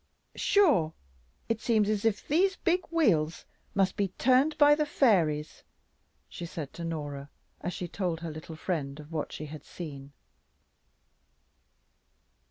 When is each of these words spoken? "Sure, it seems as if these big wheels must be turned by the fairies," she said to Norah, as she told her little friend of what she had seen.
"Sure, 0.39 0.93
it 1.47 1.61
seems 1.61 1.87
as 1.87 2.05
if 2.05 2.27
these 2.27 2.55
big 2.55 2.81
wheels 2.89 3.45
must 3.75 3.95
be 3.95 4.07
turned 4.07 4.57
by 4.57 4.73
the 4.73 4.87
fairies," 4.87 5.61
she 6.27 6.43
said 6.43 6.73
to 6.73 6.83
Norah, 6.83 7.29
as 7.61 7.71
she 7.73 7.87
told 7.87 8.21
her 8.21 8.31
little 8.31 8.55
friend 8.55 8.99
of 8.99 9.11
what 9.11 9.31
she 9.31 9.45
had 9.45 9.63
seen. 9.63 10.11